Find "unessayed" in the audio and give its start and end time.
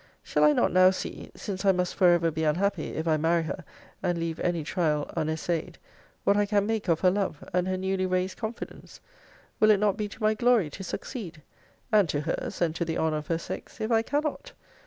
5.15-5.77